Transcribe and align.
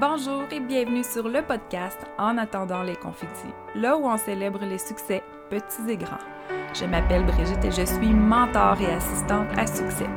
Bonjour 0.00 0.44
et 0.50 0.58
bienvenue 0.58 1.04
sur 1.04 1.28
le 1.28 1.42
podcast 1.42 1.98
En 2.18 2.38
attendant 2.38 2.82
les 2.82 2.96
confitis, 2.96 3.52
là 3.74 3.98
où 3.98 4.06
on 4.06 4.16
célèbre 4.16 4.64
les 4.64 4.78
succès 4.78 5.22
petits 5.50 5.90
et 5.90 5.98
grands. 5.98 6.16
Je 6.72 6.86
m'appelle 6.86 7.26
Brigitte 7.26 7.62
et 7.62 7.70
je 7.70 7.84
suis 7.84 8.14
mentor 8.14 8.80
et 8.80 8.94
assistante 8.94 9.48
à 9.58 9.66
succès. 9.66 10.08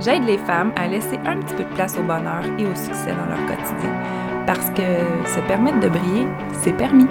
J'aide 0.00 0.24
les 0.24 0.38
femmes 0.38 0.72
à 0.74 0.88
laisser 0.88 1.16
un 1.24 1.38
petit 1.38 1.54
peu 1.54 1.62
de 1.62 1.74
place 1.74 1.96
au 1.96 2.02
bonheur 2.02 2.44
et 2.58 2.66
au 2.66 2.74
succès 2.74 3.14
dans 3.14 3.26
leur 3.26 3.46
quotidien. 3.46 4.02
Parce 4.46 4.68
que 4.70 4.82
se 5.28 5.40
permettre 5.46 5.78
de 5.78 5.88
briller, 5.88 6.26
c'est 6.62 6.76
permis. 6.76 7.06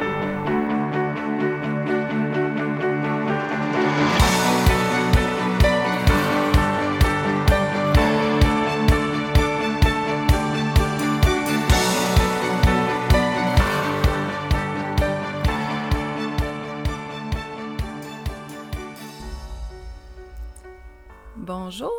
Bonjour, 21.42 21.90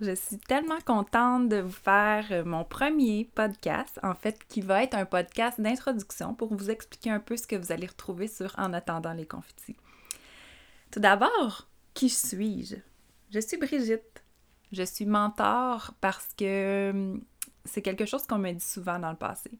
je 0.00 0.14
suis 0.14 0.38
tellement 0.38 0.78
contente 0.86 1.48
de 1.48 1.56
vous 1.56 1.72
faire 1.72 2.26
euh, 2.30 2.44
mon 2.44 2.62
premier 2.62 3.28
podcast, 3.34 3.98
en 4.04 4.14
fait, 4.14 4.38
qui 4.46 4.60
va 4.60 4.84
être 4.84 4.94
un 4.94 5.04
podcast 5.04 5.60
d'introduction 5.60 6.32
pour 6.32 6.54
vous 6.54 6.70
expliquer 6.70 7.10
un 7.10 7.18
peu 7.18 7.36
ce 7.36 7.48
que 7.48 7.56
vous 7.56 7.72
allez 7.72 7.88
retrouver 7.88 8.28
sur 8.28 8.54
En 8.56 8.72
attendant 8.72 9.12
les 9.12 9.26
confitis. 9.26 9.74
Tout 10.92 11.00
d'abord, 11.00 11.66
qui 11.92 12.08
suis-je? 12.08 12.76
Je 13.30 13.40
suis 13.40 13.56
Brigitte. 13.56 14.22
Je 14.70 14.84
suis 14.84 15.06
mentor 15.06 15.92
parce 16.00 16.28
que 16.38 16.90
hum, 16.90 17.24
c'est 17.64 17.82
quelque 17.82 18.06
chose 18.06 18.24
qu'on 18.28 18.38
me 18.38 18.52
dit 18.52 18.64
souvent 18.64 19.00
dans 19.00 19.10
le 19.10 19.16
passé. 19.16 19.50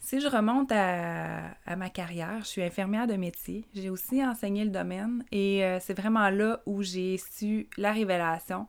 Si 0.00 0.18
je 0.18 0.28
remonte 0.28 0.72
à, 0.72 1.76
ma 1.76 1.90
carrière, 1.90 2.38
je 2.40 2.46
suis 2.46 2.62
infirmière 2.62 3.06
de 3.06 3.14
métier. 3.14 3.66
J'ai 3.74 3.90
aussi 3.90 4.24
enseigné 4.24 4.64
le 4.64 4.70
domaine 4.70 5.24
et 5.30 5.62
euh, 5.64 5.78
c'est 5.78 5.92
vraiment 5.92 6.30
là 6.30 6.60
où 6.64 6.82
j'ai 6.82 7.18
su 7.18 7.68
la 7.76 7.92
révélation. 7.92 8.66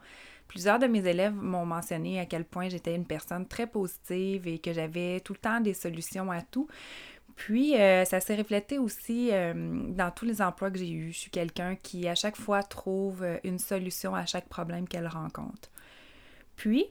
Plusieurs 0.49 0.77
de 0.77 0.87
mes 0.87 1.07
élèves 1.07 1.33
m'ont 1.33 1.65
mentionné 1.65 2.19
à 2.19 2.25
quel 2.25 2.43
point 2.43 2.67
j'étais 2.67 2.93
une 2.93 3.05
personne 3.05 3.47
très 3.47 3.65
positive 3.65 4.45
et 4.45 4.59
que 4.59 4.73
j'avais 4.73 5.21
tout 5.21 5.31
le 5.31 5.39
temps 5.39 5.61
des 5.61 5.73
solutions 5.73 6.29
à 6.31 6.41
tout. 6.41 6.67
Puis, 7.37 7.79
euh, 7.79 8.03
ça 8.03 8.19
s'est 8.19 8.35
reflété 8.35 8.77
aussi 8.77 9.29
euh, 9.31 9.53
dans 9.87 10.11
tous 10.11 10.25
les 10.25 10.41
emplois 10.41 10.69
que 10.69 10.77
j'ai 10.77 10.91
eus. 10.91 11.13
Je 11.13 11.17
suis 11.17 11.31
quelqu'un 11.31 11.77
qui, 11.81 12.09
à 12.09 12.13
chaque 12.13 12.35
fois, 12.35 12.61
trouve 12.61 13.25
une 13.45 13.57
solution 13.57 14.13
à 14.13 14.25
chaque 14.25 14.49
problème 14.49 14.85
qu'elle 14.85 15.07
rencontre. 15.07 15.71
Puis, 16.57 16.87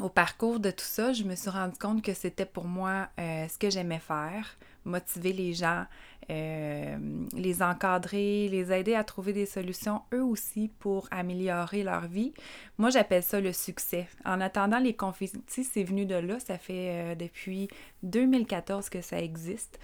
au 0.00 0.08
parcours 0.08 0.60
de 0.60 0.70
tout 0.70 0.84
ça, 0.84 1.12
je 1.12 1.24
me 1.24 1.34
suis 1.34 1.50
rendu 1.50 1.78
compte 1.78 2.02
que 2.02 2.14
c'était 2.14 2.46
pour 2.46 2.64
moi 2.64 3.08
euh, 3.18 3.46
ce 3.48 3.58
que 3.58 3.70
j'aimais 3.70 4.00
faire, 4.00 4.56
motiver 4.84 5.32
les 5.32 5.52
gens, 5.52 5.84
euh, 6.30 6.96
les 7.36 7.62
encadrer, 7.62 8.48
les 8.48 8.72
aider 8.72 8.94
à 8.94 9.04
trouver 9.04 9.32
des 9.32 9.46
solutions 9.46 10.02
eux 10.12 10.24
aussi 10.24 10.70
pour 10.78 11.06
améliorer 11.10 11.82
leur 11.82 12.06
vie. 12.06 12.32
Moi, 12.78 12.90
j'appelle 12.90 13.22
ça 13.22 13.40
le 13.40 13.52
succès. 13.52 14.08
En 14.24 14.40
attendant 14.40 14.78
les 14.78 14.94
confitis, 14.94 15.64
c'est 15.64 15.84
venu 15.84 16.06
de 16.06 16.14
là. 16.14 16.40
Ça 16.40 16.58
fait 16.58 17.12
euh, 17.12 17.14
depuis 17.14 17.68
2014 18.02 18.88
que 18.88 19.00
ça 19.00 19.20
existe. 19.20 19.78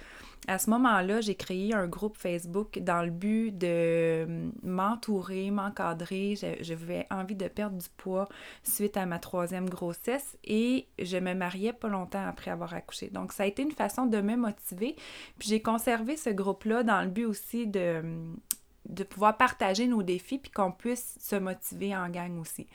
À 0.47 0.57
ce 0.57 0.71
moment-là, 0.71 1.21
j'ai 1.21 1.35
créé 1.35 1.73
un 1.75 1.87
groupe 1.87 2.17
Facebook 2.17 2.79
dans 2.79 3.03
le 3.03 3.11
but 3.11 3.55
de 3.55 4.49
m'entourer, 4.63 5.51
m'encadrer. 5.51 6.35
J'avais 6.61 7.05
envie 7.11 7.35
de 7.35 7.47
perdre 7.47 7.77
du 7.77 7.87
poids 7.95 8.27
suite 8.63 8.97
à 8.97 9.05
ma 9.05 9.19
troisième 9.19 9.69
grossesse 9.69 10.37
et 10.43 10.87
je 10.97 11.17
me 11.17 11.35
mariais 11.35 11.73
pas 11.73 11.89
longtemps 11.89 12.25
après 12.25 12.49
avoir 12.49 12.73
accouché. 12.73 13.09
Donc, 13.09 13.33
ça 13.33 13.43
a 13.43 13.45
été 13.45 13.61
une 13.61 13.71
façon 13.71 14.07
de 14.07 14.19
me 14.19 14.35
motiver. 14.35 14.90
Puis 15.39 15.49
j'ai 15.49 15.61
conservé 15.61 16.17
ce 16.17 16.29
groupe-là 16.29 16.83
dans 16.83 17.01
le 17.01 17.07
but 17.07 17.25
aussi 17.25 17.67
de, 17.67 17.99
hum, 17.99 18.37
de 18.85 19.03
pouvoir 19.03 19.37
partager 19.37 19.87
nos 19.87 20.03
défis 20.03 20.37
puis 20.37 20.51
qu'on 20.51 20.71
puisse 20.71 21.17
se 21.19 21.35
motiver 21.35 21.95
en 21.95 22.09
gang 22.09 22.39
aussi. 22.39 22.67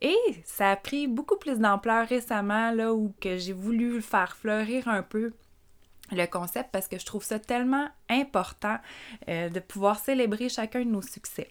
Et 0.00 0.16
ça 0.44 0.72
a 0.72 0.76
pris 0.76 1.06
beaucoup 1.06 1.36
plus 1.36 1.58
d'ampleur 1.58 2.06
récemment, 2.06 2.70
là 2.70 2.92
où 2.92 3.14
que 3.20 3.38
j'ai 3.38 3.52
voulu 3.52 4.02
faire 4.02 4.36
fleurir 4.36 4.88
un 4.88 5.02
peu 5.02 5.32
le 6.12 6.26
concept 6.26 6.70
parce 6.70 6.86
que 6.86 6.98
je 6.98 7.06
trouve 7.06 7.24
ça 7.24 7.38
tellement 7.38 7.88
important 8.08 8.78
euh, 9.28 9.48
de 9.48 9.60
pouvoir 9.60 9.98
célébrer 9.98 10.48
chacun 10.48 10.80
de 10.80 10.90
nos 10.90 11.02
succès. 11.02 11.48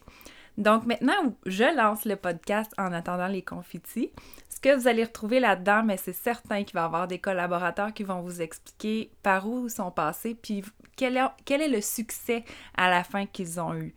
Donc 0.58 0.86
maintenant, 0.86 1.34
je 1.44 1.76
lance 1.76 2.04
le 2.04 2.16
podcast 2.16 2.72
en 2.78 2.92
attendant 2.92 3.28
les 3.28 3.42
confitis. 3.42 4.10
Ce 4.48 4.60
que 4.60 4.74
vous 4.74 4.88
allez 4.88 5.04
retrouver 5.04 5.38
là-dedans, 5.38 5.82
mais 5.84 5.98
c'est 5.98 6.14
certain 6.14 6.64
qu'il 6.64 6.74
va 6.74 6.82
y 6.82 6.84
avoir 6.84 7.06
des 7.06 7.18
collaborateurs 7.18 7.92
qui 7.92 8.04
vont 8.04 8.22
vous 8.22 8.40
expliquer 8.40 9.10
par 9.22 9.46
où 9.46 9.66
ils 9.66 9.70
sont 9.70 9.90
passés, 9.90 10.34
puis 10.34 10.64
quel 10.96 11.16
est, 11.16 11.68
le 11.68 11.80
succès 11.82 12.44
à 12.76 12.88
la 12.88 13.04
fin 13.04 13.26
qu'ils 13.26 13.60
ont 13.60 13.74
eu. 13.74 13.94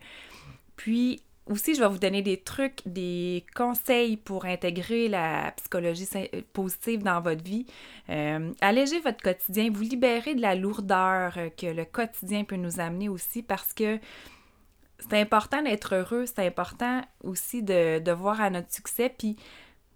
Puis 0.76 1.22
aussi, 1.46 1.74
je 1.74 1.80
vais 1.80 1.88
vous 1.88 1.98
donner 1.98 2.20
des 2.20 2.36
trucs, 2.36 2.82
des 2.84 3.44
conseils 3.56 4.18
pour 4.18 4.44
intégrer 4.44 5.08
la 5.08 5.52
psychologie 5.56 6.06
euh, 6.14 6.42
positive 6.52 7.02
dans 7.02 7.20
votre 7.22 7.42
vie. 7.42 7.64
Euh, 8.10 8.52
alléger 8.60 9.00
votre 9.00 9.22
quotidien, 9.22 9.70
vous 9.72 9.82
libérer 9.82 10.34
de 10.34 10.42
la 10.42 10.54
lourdeur 10.54 11.38
que 11.56 11.66
le 11.66 11.84
quotidien 11.86 12.44
peut 12.44 12.56
nous 12.56 12.80
amener 12.80 13.08
aussi 13.08 13.42
parce 13.42 13.72
que 13.72 13.98
c'est 15.08 15.20
important 15.20 15.62
d'être 15.62 15.94
heureux, 15.94 16.26
c'est 16.26 16.46
important 16.46 17.02
aussi 17.24 17.62
de, 17.62 17.98
de, 17.98 18.12
voir 18.12 18.40
à 18.40 18.50
notre 18.50 18.72
succès. 18.72 19.12
Puis 19.16 19.36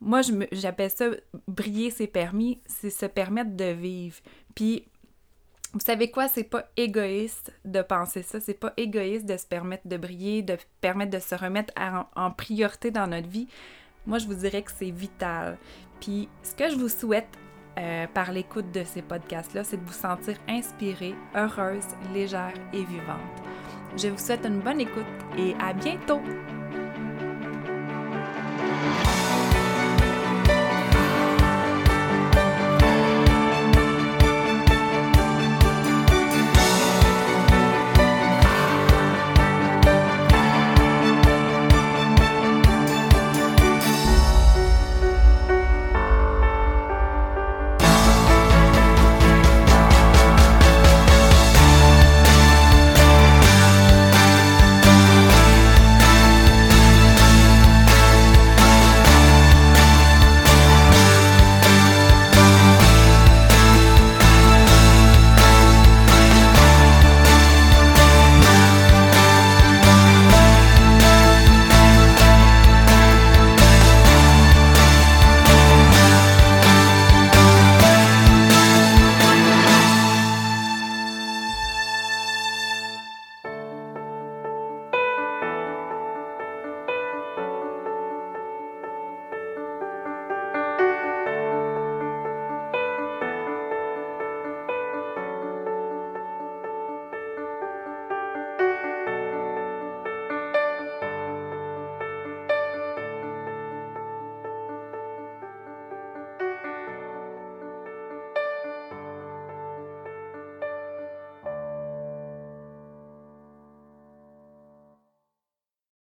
moi, 0.01 0.21
j'appelle 0.53 0.91
ça 0.91 1.07
briller 1.49 1.91
c'est 1.91 2.07
permis, 2.07 2.61
c'est 2.67 2.91
se 2.91 3.07
permettre 3.07 3.57
de 3.57 3.73
vivre. 3.73 4.17
Puis 4.55 4.85
vous 5.75 5.81
savez 5.81 6.09
quoi, 6.09 6.29
c'est 6.29 6.45
pas 6.45 6.71
égoïste 6.77 7.53
de 7.65 7.83
penser 7.83 8.23
ça, 8.23 8.39
c'est 8.39 8.55
pas 8.55 8.73
égoïste 8.77 9.27
de 9.27 9.37
se 9.37 9.45
permettre 9.45 9.89
de 9.89 9.97
briller, 9.97 10.43
de 10.43 10.57
permettre 10.81 11.11
de 11.11 11.19
se 11.19 11.35
remettre 11.35 11.75
en, 11.77 12.31
priorité 12.31 12.93
dans 12.93 13.09
notre 13.09 13.29
vie. 13.29 13.49
Moi, 14.07 14.19
je 14.19 14.27
vous 14.27 14.35
dirais 14.35 14.63
que 14.63 14.71
c'est 14.71 14.93
vital. 14.93 15.59
Puis, 16.01 16.29
ce 16.45 16.55
que 16.55 16.71
je 16.71 16.77
vous 16.77 16.89
souhaite 16.89 17.27
euh, 17.79 18.07
par 18.13 18.33
l'écoute 18.33 18.71
de 18.73 18.85
ces 18.85 19.03
podcasts-là, 19.03 19.65
c'est 19.65 19.77
de 19.77 19.87
vous 19.87 19.93
sentir 19.93 20.37
inspirée, 20.49 21.15
heureuse, 21.35 21.87
légère 22.13 22.55
et 22.73 22.85
vivante. 22.85 23.19
Je 23.97 24.09
vous 24.09 24.19
souhaite 24.19 24.45
une 24.45 24.61
bonne 24.61 24.81
écoute 24.81 25.05
et 25.39 25.55
à 25.61 25.73
bientôt! 25.73 26.21